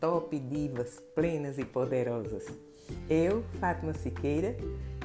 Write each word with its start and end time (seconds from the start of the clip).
top 0.00 0.38
divas, 0.38 1.00
plenas 1.14 1.58
e 1.58 1.64
poderosas. 1.64 2.46
Eu, 3.08 3.42
Fátima 3.60 3.92
Siqueira, 3.94 4.56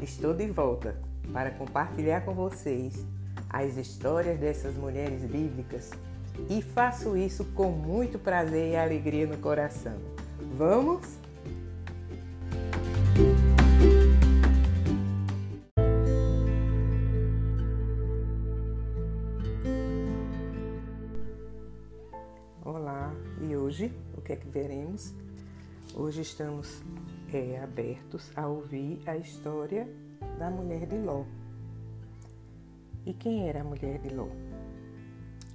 estou 0.02 0.34
de 0.34 0.48
volta 0.48 1.02
para 1.32 1.52
compartilhar 1.52 2.22
com 2.22 2.34
vocês 2.34 3.06
as 3.50 3.78
histórias 3.78 4.40
dessas 4.40 4.76
mulheres 4.76 5.22
bíblicas 5.24 5.92
e 6.50 6.62
faço 6.62 7.18
isso 7.18 7.46
com 7.56 7.72
muito 7.72 8.20
prazer 8.20 8.72
e 8.72 8.76
alegria 8.76 9.26
no 9.26 9.38
coração. 9.38 9.98
Vamos? 10.58 11.20
Que 24.30 24.34
é 24.34 24.36
que 24.36 24.48
veremos? 24.48 25.12
Hoje 25.96 26.22
estamos 26.22 26.84
é, 27.34 27.60
abertos 27.64 28.32
a 28.38 28.46
ouvir 28.46 29.02
a 29.08 29.18
história 29.18 29.90
da 30.38 30.52
mulher 30.52 30.86
de 30.86 30.98
Ló. 31.00 31.24
E 33.08 33.14
quem 33.16 33.50
era 33.50 33.62
a 33.62 33.64
mulher 33.64 33.98
de 33.98 34.10
Ló? 34.10 34.28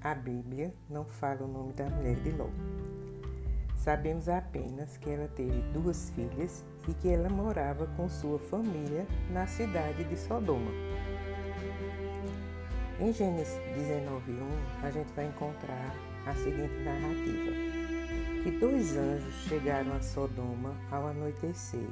A 0.01 0.13
Bíblia 0.17 0.75
não 0.91 1.05
fala 1.05 1.45
o 1.45 1.47
nome 1.47 1.73
da 1.75 1.89
mulher 1.89 2.17
de 2.17 2.33
Ló. 2.33 2.49
Sabemos 3.77 4.29
apenas 4.29 4.97
que 4.97 5.09
ela 5.09 5.29
teve 5.29 5.63
duas 5.73 6.11
filhas 6.11 6.65
e 6.89 6.95
que 6.95 7.09
ela 7.11 7.29
morava 7.29 7.87
com 7.97 8.09
sua 8.09 8.41
família 8.41 9.07
na 9.31 9.47
cidade 9.47 10.03
de 10.03 10.17
Sodoma. 10.17 10.73
Em 12.99 13.13
Gênesis 13.13 13.55
19:1, 13.77 14.83
a 14.83 14.91
gente 14.91 15.13
vai 15.13 15.27
encontrar 15.27 15.95
a 16.27 16.35
seguinte 16.35 16.75
narrativa: 16.83 17.74
que 18.45 18.51
dois 18.51 18.95
anjos 18.95 19.35
chegaram 19.49 19.95
a 19.95 20.03
Sodoma 20.03 20.77
ao 20.91 21.09
anoitecer, 21.09 21.89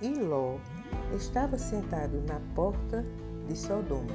e 0.00 0.08
Ló 0.14 0.56
estava 1.14 1.58
sentado 1.58 2.22
na 2.26 2.40
porta 2.54 3.04
de 3.46 3.54
Sodoma. 3.54 4.14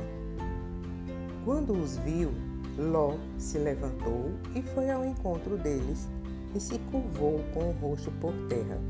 Quando 1.45 1.73
os 1.73 1.97
viu, 1.97 2.31
Ló 2.75 3.13
se 3.37 3.59
levantou 3.59 4.31
e 4.55 4.63
foi 4.63 4.89
ao 4.89 5.05
encontro 5.05 5.57
deles 5.57 6.09
e 6.55 6.59
se 6.59 6.79
curvou 6.91 7.39
com 7.53 7.69
o 7.69 7.73
rosto 7.73 8.11
por 8.13 8.33
terra. 8.47 8.81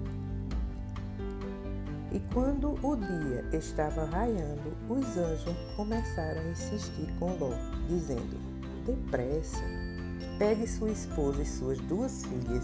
E 2.14 2.20
quando 2.34 2.74
o 2.82 2.96
dia 2.96 3.44
estava 3.52 4.06
raiando, 4.06 4.72
os 4.88 5.18
anjos 5.18 5.54
começaram 5.76 6.40
a 6.40 6.52
insistir 6.52 7.14
com 7.20 7.34
Ló, 7.34 7.52
dizendo: 7.90 8.40
Depressa, 8.86 9.62
pegue 10.40 10.66
sua 10.66 10.90
esposa 10.90 11.42
e 11.42 11.46
suas 11.46 11.78
duas 11.82 12.24
filhas, 12.24 12.64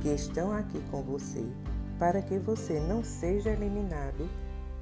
que 0.00 0.08
estão 0.10 0.52
aqui 0.52 0.80
com 0.92 1.02
você, 1.02 1.44
para 1.98 2.22
que 2.22 2.38
você 2.38 2.78
não 2.78 3.02
seja 3.02 3.50
eliminado 3.50 4.30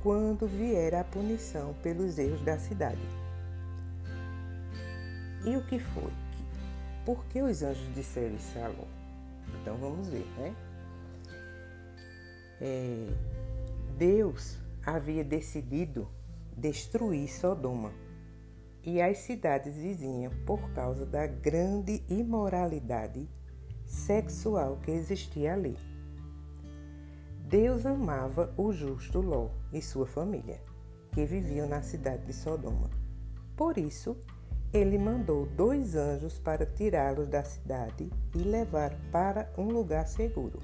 quando 0.03 0.47
vier 0.47 0.95
a 0.95 1.03
punição 1.03 1.75
pelos 1.83 2.19
erros 2.19 2.43
da 2.43 2.59
cidade. 2.59 3.01
E 5.47 5.57
o 5.57 5.63
que 5.65 5.79
foi? 5.79 6.13
Por 7.07 7.25
que 7.25 7.41
os 7.41 7.63
anjos 7.63 7.95
disseram 7.95 8.37
isso 8.37 8.59
a 8.59 8.69
Ló? 8.69 8.85
Então 9.63 9.77
vamos 9.79 10.09
ver, 10.09 10.27
né? 10.37 10.55
É, 12.61 13.07
Deus 13.97 14.59
havia 14.85 15.25
decidido 15.25 16.07
destruir 16.55 17.29
Sodoma 17.29 17.91
e 18.85 19.01
as 19.01 19.19
cidades 19.19 19.77
vizinhas 19.77 20.33
por 20.47 20.71
causa 20.73 21.05
da 21.05 21.27
grande 21.27 22.03
imoralidade 22.09 23.29
sexual 23.85 24.77
que 24.83 24.91
existia 24.91 25.55
ali. 25.55 25.77
Deus 27.49 27.87
amava 27.87 28.53
o 28.57 28.73
justo 28.73 29.21
Ló 29.21 29.49
e 29.73 29.81
sua 29.81 30.07
família, 30.07 30.61
que 31.13 31.25
viviam 31.25 31.67
na 31.67 31.81
cidade 31.81 32.27
de 32.27 32.33
Sodoma. 32.33 32.91
Por 33.57 33.79
isso, 33.79 34.17
ele 34.73 34.99
mandou 34.99 35.47
dois 35.47 35.95
anjos 35.97 36.39
para 36.39 36.67
tirá-los 36.67 37.27
da 37.27 37.43
cidade 37.43 38.11
e 38.35 38.39
levar 38.39 38.95
para 39.11 39.51
um 39.57 39.69
lugar 39.69 40.07
seguro. 40.07 40.61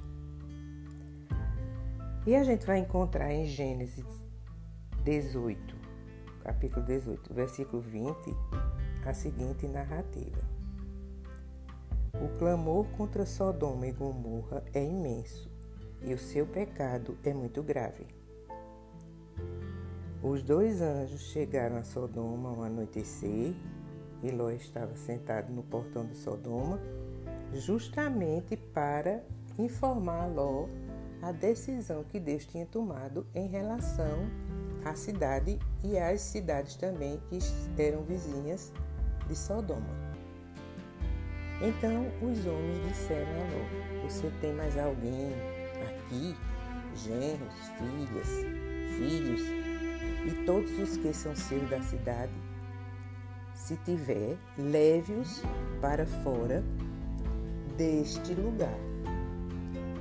E 2.27 2.37
a 2.37 2.45
gente 2.45 2.67
vai 2.67 2.79
encontrar 2.79 3.33
em 3.33 3.47
Gênesis 3.47 4.05
18, 5.05 5.74
capítulo 6.45 6.85
18, 6.85 7.33
versículo 7.33 7.81
20, 7.81 8.37
a 9.07 9.15
seguinte 9.15 9.67
narrativa: 9.67 10.43
O 12.23 12.39
clamor 12.39 12.87
contra 12.99 13.25
Sodoma 13.25 13.87
e 13.87 13.93
Gomorra 13.93 14.63
é 14.75 14.85
imenso 14.85 15.51
e 16.03 16.13
o 16.13 16.19
seu 16.19 16.47
pecado 16.47 17.17
é 17.25 17.33
muito 17.33 17.63
grave. 17.63 18.07
Os 20.23 20.43
dois 20.43 20.83
anjos 20.83 21.23
chegaram 21.23 21.77
a 21.77 21.83
Sodoma 21.83 22.51
ao 22.51 22.63
anoitecer 22.63 23.55
e 24.23 24.31
Ló 24.31 24.51
estava 24.51 24.95
sentado 24.97 25.51
no 25.51 25.63
portão 25.63 26.07
de 26.07 26.17
Sodoma, 26.17 26.79
justamente 27.55 28.57
para 28.57 29.23
informar 29.59 30.27
Ló 30.27 30.67
a 31.23 31.33
decisão 31.33 32.05
que 32.05 32.21
Deus 32.21 32.45
tinha 32.45 32.67
tomado 32.67 33.27
em 33.35 33.49
relação 33.49 34.29
à 34.85 34.95
cidade 34.95 35.59
e 35.85 35.99
às 35.99 36.23
cidades 36.23 36.77
também 36.77 37.21
que 37.29 37.39
eram 37.81 38.03
vizinhas 38.03 38.73
de 39.29 39.37
Sodoma. 39.37 40.05
Então 41.61 42.07
os 42.23 42.47
homens 42.47 42.89
disseram 42.89 43.31
a 43.31 43.45
Ló: 43.45 44.09
Você 44.09 44.33
tem 44.41 44.55
mais 44.55 44.77
alguém 44.79 45.33
aqui? 45.83 46.35
Genros, 46.97 47.55
filhas, 47.77 48.29
filhos 48.97 49.41
e 50.27 50.45
todos 50.47 50.79
os 50.79 50.97
que 50.97 51.13
são 51.13 51.35
seus 51.37 51.69
da 51.69 51.81
cidade? 51.83 52.33
Se 53.53 53.77
tiver, 53.79 54.37
leve-os 54.57 55.43
para 55.81 56.07
fora 56.07 56.63
deste 57.77 58.35
lugar, 58.35 58.79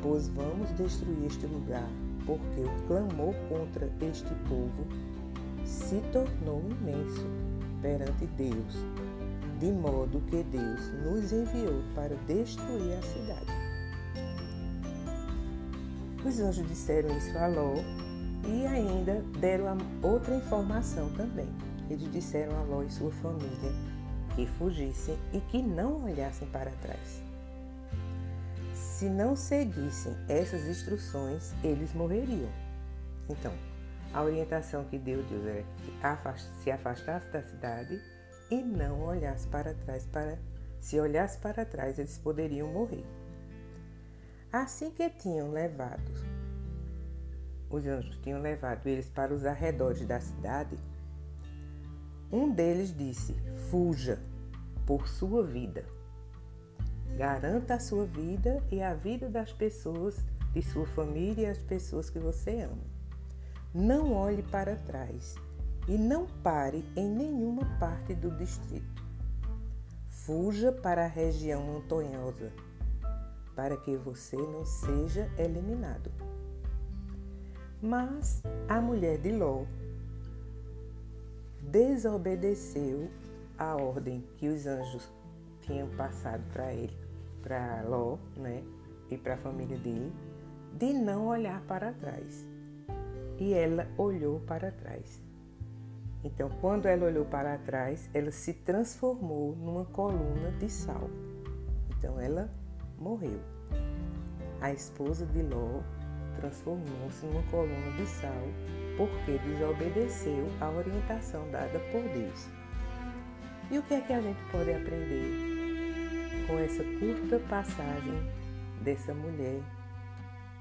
pois 0.02 0.28
vamos 0.28 0.72
destruir 0.72 1.26
este 1.26 1.48
lugar, 1.48 1.88
porque 2.26 2.62
o 2.62 2.88
clamor 2.88 3.34
contra 3.50 3.90
este 4.02 4.34
povo 4.48 4.86
se 5.66 6.02
tornou 6.12 6.62
imenso 6.70 7.26
perante 7.82 8.26
Deus, 8.38 8.76
de 9.60 9.72
modo 9.72 10.22
que 10.30 10.44
Deus 10.44 10.92
nos 11.04 11.32
enviou 11.32 11.84
para 11.96 12.16
destruir 12.28 12.94
a 12.98 13.02
cidade. 13.02 13.64
Os 16.26 16.40
anjos 16.40 16.68
disseram 16.68 17.16
isso 17.18 17.38
a 17.38 17.48
Ló 17.48 17.76
e 18.48 18.66
ainda 18.66 19.22
deram 19.40 19.78
outra 20.02 20.36
informação 20.36 21.10
também. 21.14 21.50
Eles 21.90 22.10
disseram 22.12 22.58
a 22.58 22.64
Ló 22.64 22.84
e 22.84 22.90
sua 22.90 23.12
família 23.12 23.72
que 24.36 24.48
fugissem 24.48 25.18
e 25.32 25.40
que 25.42 25.62
não 25.62 26.06
olhassem 26.06 26.48
para 26.48 26.72
trás. 26.72 27.22
Se 28.74 29.10
não 29.10 29.36
seguissem 29.36 30.16
essas 30.28 30.66
instruções, 30.68 31.54
eles 31.64 31.94
morreriam. 31.94 32.50
Então, 33.30 33.54
a 34.14 34.22
orientação 34.22 34.84
que 34.86 34.98
Deus 34.98 35.26
deu 35.26 35.48
era 35.48 35.64
que 35.64 36.42
se 36.62 36.72
afastasse 36.72 37.28
da 37.30 37.42
cidade 37.42 38.00
e 38.52 38.62
não 38.62 39.02
olhasse 39.02 39.48
para 39.48 39.74
trás. 39.74 40.06
Para, 40.06 40.38
se 40.80 41.00
olhasse 41.00 41.40
para 41.40 41.66
trás, 41.66 41.98
eles 41.98 42.18
poderiam 42.18 42.68
morrer. 42.68 43.06
Assim 44.52 44.92
que 44.92 45.10
tinham 45.10 45.52
levado, 45.52 46.12
os 47.70 47.88
anjos 47.88 48.18
tinham 48.18 48.40
levado 48.40 48.86
eles 48.86 49.10
para 49.10 49.34
os 49.34 49.46
arredores 49.46 50.06
da 50.06 50.20
cidade, 50.20 50.78
um 52.32 52.52
deles 52.52 52.96
disse: 52.96 53.36
Fuja 53.72 54.20
por 54.86 55.08
sua 55.08 55.44
vida. 55.44 55.86
Garanta 57.18 57.76
a 57.76 57.80
sua 57.80 58.06
vida 58.06 58.64
e 58.72 58.82
a 58.82 58.94
vida 58.94 59.30
das 59.30 59.52
pessoas 59.52 60.16
de 60.54 60.62
sua 60.62 60.86
família 60.86 61.48
e 61.48 61.50
as 61.50 61.60
pessoas 61.60 62.10
que 62.10 62.20
você 62.20 62.62
ama. 62.62 63.03
Não 63.74 64.14
olhe 64.14 64.44
para 64.44 64.76
trás 64.76 65.34
e 65.88 65.98
não 65.98 66.28
pare 66.44 66.86
em 66.96 67.10
nenhuma 67.10 67.66
parte 67.80 68.14
do 68.14 68.30
distrito. 68.30 69.04
Fuja 70.10 70.72
para 70.72 71.06
a 71.06 71.08
região 71.08 71.64
montanhosa, 71.64 72.54
para 73.56 73.76
que 73.78 73.98
você 73.98 74.38
não 74.38 74.64
seja 74.64 75.28
eliminado. 75.40 76.12
Mas 77.82 78.44
a 78.70 78.80
mulher 78.80 79.18
de 79.18 79.32
Ló 79.32 79.66
desobedeceu 81.64 83.10
a 83.58 83.76
ordem 83.76 84.24
que 84.38 84.50
os 84.50 84.68
anjos 84.68 85.12
tinham 85.62 85.90
passado 85.98 86.44
para 86.54 86.72
ele, 86.72 86.96
para 87.42 87.82
Ló, 87.88 88.20
né, 88.38 88.64
e 89.10 89.18
para 89.18 89.34
a 89.34 89.38
família 89.38 89.80
dele, 89.80 90.14
de 90.74 90.94
não 90.94 91.26
olhar 91.26 91.60
para 91.62 91.92
trás. 91.92 92.53
E 93.40 93.54
ela 93.54 93.88
olhou 93.98 94.40
para 94.42 94.72
trás. 94.72 95.22
Então, 96.24 96.50
quando 96.62 96.86
ela 96.86 97.06
olhou 97.06 97.26
para 97.26 97.58
trás, 97.58 98.10
ela 98.14 98.32
se 98.32 98.54
transformou 98.54 99.56
numa 99.56 99.86
coluna 99.86 100.52
de 100.60 100.70
sal. 100.70 101.10
Então, 101.98 102.20
ela 102.20 102.50
morreu. 102.98 103.40
a 104.62 104.72
esposa 104.72 105.26
de 105.26 105.42
Ló 105.42 105.82
transformou-se 106.38 107.26
numa 107.26 107.44
coluna 107.44 107.92
de 107.98 108.06
sal 108.08 108.44
porque 108.98 109.38
desobedeceu 109.40 110.48
à 110.62 110.70
orientação 110.70 111.50
dada 111.52 111.80
por 111.92 112.02
Deus. 112.14 112.48
E 113.72 113.78
o 113.78 113.84
que 113.84 113.96
é 113.96 114.02
que 114.02 114.14
a 114.14 114.22
gente 114.22 114.40
pode 114.52 114.72
aprender 114.72 116.46
com 116.48 116.60
essa 116.60 116.84
curta 116.84 117.40
passagem 117.50 118.32
dessa 118.82 119.14
mulher 119.14 119.62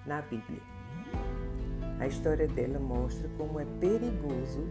na 0.06 0.22
Bíblia? 0.22 0.62
A 2.02 2.08
história 2.08 2.48
dela 2.48 2.80
mostra 2.80 3.28
como 3.38 3.60
é 3.60 3.64
perigoso 3.78 4.64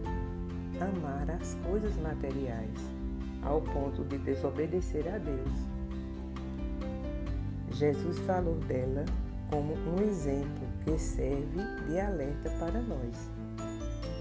amar 0.78 1.30
as 1.30 1.54
coisas 1.66 1.96
materiais 1.96 2.78
ao 3.42 3.62
ponto 3.62 4.04
de 4.04 4.18
desobedecer 4.18 5.08
a 5.08 5.16
Deus. 5.16 5.50
Jesus 7.70 8.18
falou 8.26 8.56
dela 8.56 9.06
como 9.48 9.72
um 9.72 10.02
exemplo 10.06 10.68
que 10.84 10.98
serve 10.98 11.62
de 11.88 11.98
alerta 11.98 12.50
para 12.58 12.82
nós. 12.82 13.30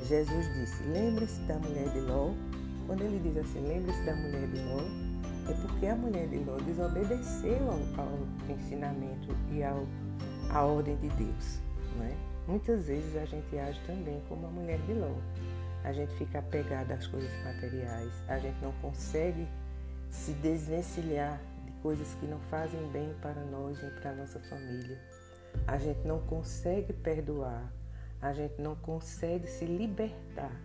Jesus 0.08 0.48
disse: 0.54 0.82
Lembre-se 0.84 1.42
da 1.42 1.60
mulher 1.60 1.90
de 1.90 2.00
Ló. 2.00 2.32
Quando 2.88 3.02
ele 3.02 3.20
diz 3.20 3.36
assim, 3.36 3.68
lembre-se 3.68 4.02
da 4.06 4.16
mulher 4.16 4.48
de 4.48 4.62
Ló, 4.62 4.84
é 5.50 5.54
porque 5.62 5.86
a 5.86 5.96
mulher 5.98 6.30
de 6.30 6.38
Ló 6.46 6.56
desobedeceu 6.66 7.60
ao, 7.68 8.06
ao 8.06 8.56
ensinamento 8.56 9.36
e 9.52 9.62
ao, 9.62 9.86
à 10.50 10.64
ordem 10.64 10.96
de 10.96 11.10
Deus. 11.10 11.60
Não 11.98 12.06
é? 12.06 12.31
Muitas 12.48 12.88
vezes 12.88 13.16
a 13.16 13.26
gente 13.26 13.58
age 13.58 13.80
também 13.86 14.22
como 14.28 14.48
a 14.48 14.50
mulher 14.50 14.80
de 14.80 14.94
Ló. 14.94 15.16
A 15.84 15.92
gente 15.92 16.14
fica 16.16 16.40
apegada 16.40 16.94
às 16.94 17.08
coisas 17.08 17.32
materiais, 17.44 18.12
a 18.28 18.38
gente 18.38 18.62
não 18.62 18.72
consegue 18.74 19.48
se 20.10 20.34
desvencilhar 20.34 21.42
de 21.66 21.72
coisas 21.82 22.14
que 22.16 22.28
não 22.28 22.40
fazem 22.42 22.86
bem 22.92 23.16
para 23.22 23.44
nós 23.46 23.82
nem 23.82 23.92
para 23.92 24.12
a 24.12 24.16
nossa 24.16 24.40
família. 24.42 25.00
A 25.68 25.78
gente 25.78 26.06
não 26.06 26.20
consegue 26.20 26.94
perdoar, 26.94 27.74
a 28.22 28.34
gente 28.34 28.62
não 28.62 28.76
consegue 28.76 29.48
se 29.48 29.66
libertar. 29.66 30.56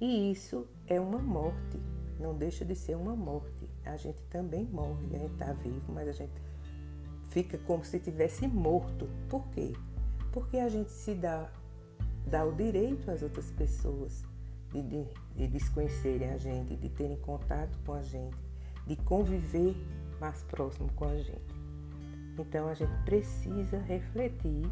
E 0.00 0.30
isso 0.30 0.66
é 0.86 1.00
uma 1.00 1.18
morte, 1.18 1.80
não 2.18 2.36
deixa 2.36 2.64
de 2.64 2.74
ser 2.74 2.96
uma 2.96 3.16
morte. 3.16 3.68
A 3.84 3.96
gente 3.96 4.22
também 4.24 4.64
morre, 4.64 5.14
a 5.14 5.18
gente 5.18 5.32
está 5.32 5.52
vivo, 5.52 5.92
mas 5.92 6.08
a 6.08 6.12
gente 6.12 6.32
fica 7.28 7.58
como 7.58 7.84
se 7.84 7.98
tivesse 7.98 8.46
morto. 8.46 9.08
Por 9.28 9.46
quê? 9.48 9.72
Porque 10.32 10.56
a 10.58 10.68
gente 10.68 10.90
se 10.90 11.14
dá, 11.14 11.50
dá 12.26 12.44
o 12.44 12.52
direito 12.52 13.10
às 13.10 13.22
outras 13.22 13.50
pessoas 13.50 14.24
de, 14.72 14.82
de, 14.82 15.06
de 15.36 15.46
desconhecerem 15.46 16.30
a 16.30 16.38
gente, 16.38 16.74
de 16.74 16.88
terem 16.88 17.18
contato 17.18 17.78
com 17.84 17.92
a 17.92 18.02
gente, 18.02 18.36
de 18.86 18.96
conviver 18.96 19.76
mais 20.18 20.42
próximo 20.44 20.90
com 20.94 21.04
a 21.04 21.16
gente. 21.16 21.54
Então 22.38 22.66
a 22.66 22.74
gente 22.74 22.92
precisa 23.04 23.78
refletir 23.78 24.62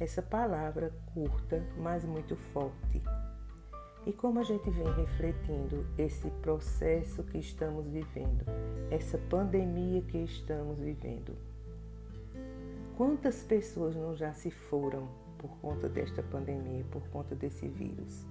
essa 0.00 0.20
palavra 0.20 0.92
curta, 1.14 1.64
mas 1.78 2.04
muito 2.04 2.36
forte. 2.36 3.00
E 4.06 4.12
como 4.12 4.40
a 4.40 4.42
gente 4.42 4.68
vem 4.68 4.92
refletindo 4.92 5.86
esse 5.96 6.28
processo 6.42 7.22
que 7.22 7.38
estamos 7.38 7.86
vivendo, 7.86 8.44
essa 8.90 9.16
pandemia 9.16 10.02
que 10.02 10.18
estamos 10.18 10.78
vivendo? 10.78 11.34
Quantas 12.96 13.42
pessoas 13.42 13.96
não 13.96 14.14
já 14.14 14.32
se 14.32 14.52
foram 14.52 15.08
por 15.36 15.50
conta 15.58 15.88
desta 15.88 16.22
pandemia, 16.22 16.84
por 16.92 17.02
conta 17.08 17.34
desse 17.34 17.66
vírus? 17.66 18.24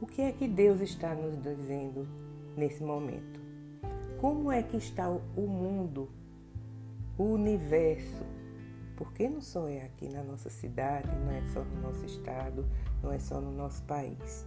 O 0.00 0.06
que 0.06 0.22
é 0.22 0.32
que 0.32 0.48
Deus 0.48 0.80
está 0.80 1.14
nos 1.14 1.40
dizendo 1.40 2.04
nesse 2.56 2.82
momento? 2.82 3.40
Como 4.20 4.50
é 4.50 4.60
que 4.60 4.76
está 4.76 5.08
o 5.08 5.46
mundo, 5.46 6.08
o 7.16 7.22
universo? 7.34 8.24
Porque 8.96 9.28
não 9.28 9.40
só 9.40 9.68
é 9.68 9.82
aqui 9.82 10.08
na 10.08 10.24
nossa 10.24 10.50
cidade, 10.50 11.08
não 11.20 11.30
é 11.30 11.46
só 11.52 11.62
no 11.62 11.80
nosso 11.82 12.04
estado, 12.04 12.66
não 13.00 13.12
é 13.12 13.20
só 13.20 13.40
no 13.40 13.52
nosso 13.52 13.84
país. 13.84 14.44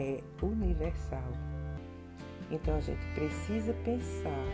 É 0.00 0.22
universal. 0.42 1.30
Então 2.50 2.74
a 2.74 2.80
gente 2.80 3.04
precisa 3.14 3.74
pensar 3.84 4.46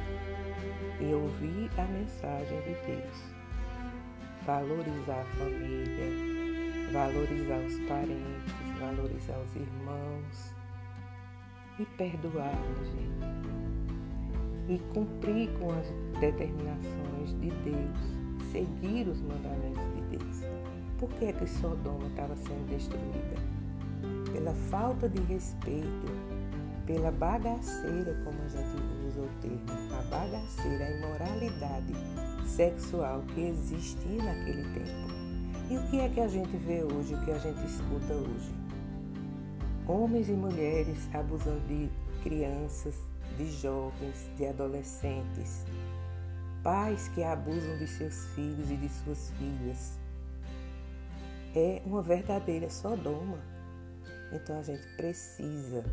e 1.00 1.14
ouvir 1.14 1.70
a 1.78 1.84
mensagem 1.84 2.60
de 2.62 2.74
Deus. 2.84 3.39
Valorizar 4.46 5.20
a 5.20 5.24
família, 5.36 6.90
valorizar 6.92 7.58
os 7.58 7.78
parentes, 7.86 8.54
valorizar 8.80 9.38
os 9.38 9.54
irmãos 9.54 10.54
e 11.78 11.84
perdoar, 11.84 12.54
gente. 12.84 13.30
E 14.66 14.78
cumprir 14.94 15.50
com 15.58 15.70
as 15.72 15.86
determinações 16.20 17.38
de 17.38 17.50
Deus, 17.50 18.50
seguir 18.50 19.08
os 19.08 19.20
mandamentos 19.20 19.84
de 19.94 20.16
Deus. 20.16 20.40
Por 20.98 21.10
que 21.10 21.26
é 21.26 21.32
que 21.32 21.46
Sodoma 21.46 22.06
estava 22.06 22.34
sendo 22.36 22.66
destruída? 22.68 23.36
Pela 24.32 24.54
falta 24.54 25.06
de 25.06 25.20
respeito, 25.22 26.06
pela 26.86 27.10
bagaceira, 27.10 28.14
como 28.24 28.40
a 28.42 28.48
gente 28.48 29.06
usa 29.06 29.20
o 29.20 29.28
termo, 29.42 29.94
a 29.98 30.02
bagaceira, 30.10 30.86
a 30.86 30.90
imoralidade 30.90 31.92
sexual 32.56 33.22
que 33.34 33.40
existia 33.40 34.22
naquele 34.22 34.62
tempo. 34.74 35.10
E 35.70 35.78
o 35.78 35.90
que 35.90 36.00
é 36.00 36.08
que 36.08 36.20
a 36.20 36.28
gente 36.28 36.56
vê 36.56 36.82
hoje, 36.82 37.14
o 37.14 37.24
que 37.24 37.30
a 37.30 37.38
gente 37.38 37.64
escuta 37.64 38.12
hoje? 38.12 38.60
homens 39.90 40.28
e 40.28 40.32
mulheres 40.32 41.08
abusando 41.12 41.60
de 41.66 41.90
crianças, 42.22 42.94
de 43.36 43.50
jovens, 43.50 44.30
de 44.36 44.46
adolescentes, 44.46 45.64
pais 46.62 47.08
que 47.08 47.24
abusam 47.24 47.76
de 47.78 47.88
seus 47.88 48.26
filhos 48.28 48.70
e 48.70 48.76
de 48.76 48.88
suas 48.88 49.30
filhas. 49.32 49.98
É 51.54 51.82
uma 51.84 52.02
verdadeira 52.02 52.70
Sodoma. 52.70 53.38
Então 54.32 54.60
a 54.60 54.62
gente 54.62 54.86
precisa 54.96 55.84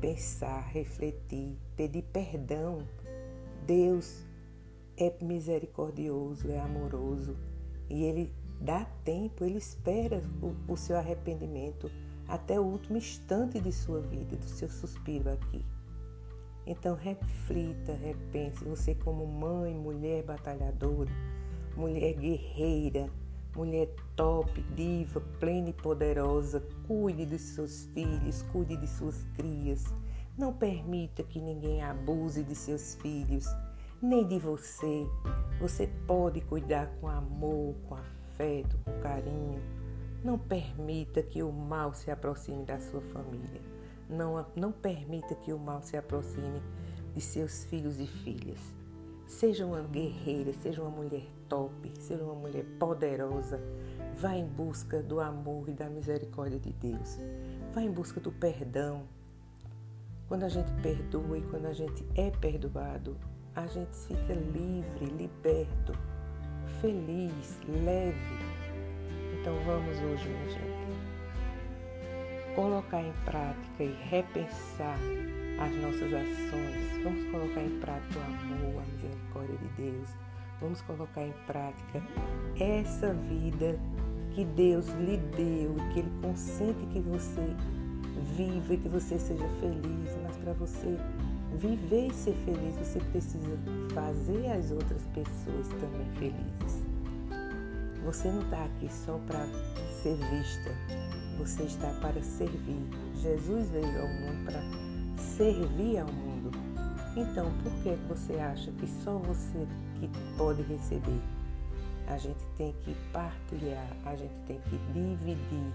pensar, 0.00 0.68
refletir, 0.72 1.56
pedir 1.76 2.02
perdão. 2.02 2.84
Deus 3.64 4.24
é 5.06 5.16
misericordioso, 5.20 6.50
é 6.50 6.58
amoroso 6.60 7.36
e 7.88 8.04
Ele 8.04 8.32
dá 8.60 8.84
tempo, 9.04 9.44
Ele 9.44 9.58
espera 9.58 10.22
o, 10.40 10.72
o 10.72 10.76
seu 10.76 10.96
arrependimento 10.96 11.90
até 12.28 12.58
o 12.58 12.64
último 12.64 12.96
instante 12.96 13.60
de 13.60 13.72
sua 13.72 14.00
vida, 14.00 14.36
do 14.36 14.46
seu 14.46 14.68
suspiro 14.68 15.30
aqui. 15.30 15.64
Então 16.66 16.94
reflita, 16.94 17.92
repense, 17.92 18.64
você 18.64 18.94
como 18.94 19.26
mãe, 19.26 19.74
mulher 19.74 20.22
batalhadora, 20.22 21.10
mulher 21.76 22.14
guerreira, 22.14 23.10
mulher 23.54 23.88
top, 24.14 24.62
diva, 24.74 25.20
plena 25.40 25.70
e 25.70 25.72
poderosa, 25.72 26.62
cuide 26.86 27.26
de 27.26 27.38
seus 27.38 27.86
filhos, 27.86 28.42
cuide 28.52 28.76
de 28.76 28.86
suas 28.86 29.24
crias. 29.34 29.84
Não 30.38 30.52
permita 30.52 31.22
que 31.22 31.40
ninguém 31.40 31.82
abuse 31.82 32.42
de 32.42 32.54
seus 32.54 32.94
filhos, 32.94 33.46
nem 34.02 34.26
de 34.26 34.38
você. 34.38 35.06
Você 35.60 35.86
pode 36.06 36.40
cuidar 36.42 36.88
com 37.00 37.08
amor, 37.08 37.74
com 37.88 37.94
afeto, 37.94 38.76
com 38.84 39.00
carinho 39.00 39.62
não 40.24 40.38
permita 40.38 41.22
que 41.22 41.42
o 41.42 41.50
mal 41.50 41.92
se 41.92 42.10
aproxime 42.10 42.64
da 42.64 42.78
sua 42.78 43.00
família. 43.00 43.60
Não, 44.08 44.46
não 44.54 44.70
permita 44.70 45.34
que 45.34 45.52
o 45.52 45.58
mal 45.58 45.82
se 45.82 45.96
aproxime 45.96 46.62
de 47.12 47.20
seus 47.20 47.64
filhos 47.64 47.98
e 47.98 48.06
filhas. 48.06 48.60
Seja 49.26 49.66
uma 49.66 49.82
guerreira, 49.82 50.52
seja 50.52 50.82
uma 50.82 50.90
mulher 50.90 51.26
top, 51.48 51.92
seja 51.98 52.22
uma 52.22 52.34
mulher 52.34 52.64
poderosa. 52.78 53.60
Vá 54.14 54.36
em 54.36 54.46
busca 54.46 55.02
do 55.02 55.20
amor 55.20 55.68
e 55.68 55.72
da 55.72 55.88
misericórdia 55.88 56.60
de 56.60 56.72
Deus. 56.72 57.18
Vá 57.72 57.82
em 57.82 57.90
busca 57.90 58.20
do 58.20 58.30
perdão. 58.30 59.02
Quando 60.28 60.44
a 60.44 60.48
gente 60.48 60.70
perdoa 60.82 61.38
e 61.38 61.42
quando 61.42 61.66
a 61.66 61.72
gente 61.72 62.06
é 62.14 62.30
perdoado, 62.30 63.16
a 63.54 63.66
gente 63.66 63.94
fica 64.06 64.32
livre, 64.32 65.06
liberto, 65.06 65.92
feliz, 66.80 67.58
leve 67.68 68.52
então 69.42 69.58
vamos 69.66 69.98
hoje, 69.98 70.28
minha 70.28 70.50
gente, 70.50 70.64
colocar 72.54 73.02
em 73.02 73.12
prática 73.24 73.82
e 73.82 73.92
repensar 74.08 74.96
as 75.58 75.74
nossas 75.82 76.14
ações. 76.14 77.02
Vamos 77.02 77.24
colocar 77.24 77.60
em 77.60 77.80
prática 77.80 78.20
o 78.20 78.22
amor, 78.22 78.80
a 78.80 78.86
misericórdia 78.92 79.58
de 79.58 79.68
Deus. 79.82 80.08
Vamos 80.60 80.80
colocar 80.82 81.24
em 81.24 81.34
prática 81.44 82.00
essa 82.56 83.12
vida 83.12 83.80
que 84.30 84.44
Deus 84.44 84.86
lhe 84.90 85.16
deu 85.16 85.74
e 85.76 85.92
que 85.92 85.98
Ele 85.98 86.12
consente 86.22 86.86
que 86.92 87.00
você 87.00 87.56
viva 88.36 88.74
e 88.74 88.76
que 88.76 88.88
você 88.88 89.18
seja 89.18 89.48
feliz. 89.58 90.16
Mas 90.22 90.36
para 90.36 90.52
você 90.52 90.96
viver 91.58 92.08
e 92.08 92.14
ser 92.14 92.34
feliz, 92.44 92.76
você 92.76 93.00
precisa 93.10 93.58
fazer 93.94 94.52
as 94.52 94.70
outras 94.70 95.02
pessoas 95.14 95.68
também 95.80 96.08
felizes. 96.18 96.82
Você 98.04 98.28
não 98.28 98.42
está 98.42 98.64
aqui 98.64 98.88
só 98.92 99.18
para 99.26 99.46
ser 100.02 100.16
vista, 100.16 100.70
você 101.38 101.62
está 101.64 101.88
para 102.00 102.20
servir. 102.22 102.82
Jesus 103.16 103.70
veio 103.70 104.02
ao 104.02 104.08
mundo 104.08 104.44
para 104.44 104.60
servir 105.20 105.98
ao 105.98 106.12
mundo. 106.12 106.50
Então, 107.16 107.52
por 107.62 107.72
que 107.82 107.94
você 108.08 108.34
acha 108.34 108.70
que 108.72 108.88
só 109.04 109.18
você 109.18 109.66
que 110.00 110.10
pode 110.36 110.62
receber? 110.62 111.20
a 112.12 112.18
gente 112.18 112.44
tem 112.56 112.74
que 112.84 112.94
partilhar, 113.12 113.86
a 114.04 114.14
gente 114.14 114.34
tem 114.46 114.60
que 114.60 114.76
dividir. 114.92 115.72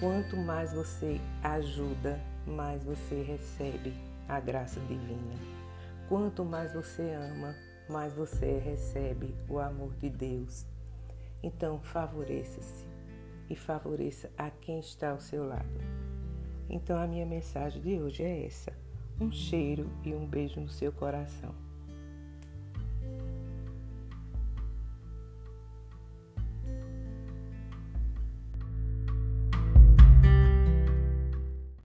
Quanto 0.00 0.36
mais 0.36 0.72
você 0.72 1.20
ajuda, 1.42 2.20
mais 2.46 2.82
você 2.84 3.22
recebe 3.22 3.94
a 4.28 4.40
graça 4.40 4.80
divina. 4.80 5.34
Quanto 6.08 6.44
mais 6.44 6.72
você 6.72 7.14
ama, 7.14 7.54
mais 7.88 8.12
você 8.14 8.58
recebe 8.58 9.34
o 9.48 9.58
amor 9.58 9.94
de 9.96 10.08
Deus. 10.10 10.66
Então, 11.42 11.80
favoreça-se 11.80 12.86
e 13.48 13.56
favoreça 13.56 14.30
a 14.36 14.50
quem 14.50 14.80
está 14.80 15.10
ao 15.10 15.20
seu 15.20 15.46
lado. 15.46 15.80
Então, 16.68 16.98
a 16.98 17.06
minha 17.06 17.26
mensagem 17.26 17.80
de 17.80 18.00
hoje 18.00 18.22
é 18.22 18.46
essa: 18.46 18.72
um 19.20 19.30
cheiro 19.30 19.90
e 20.04 20.14
um 20.14 20.26
beijo 20.26 20.60
no 20.60 20.68
seu 20.68 20.92
coração. 20.92 21.65